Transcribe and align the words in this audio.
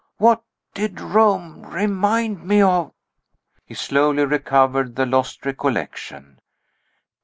What 0.17 0.41
did 0.73 0.99
Rome 0.99 1.63
remind 1.63 2.43
me 2.43 2.59
of?" 2.63 2.91
He 3.67 3.75
slowly 3.75 4.25
recovered 4.25 4.95
the 4.95 5.05
lost 5.05 5.45
recollection. 5.45 6.39